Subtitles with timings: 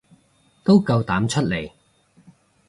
[0.63, 1.71] 都夠膽出嚟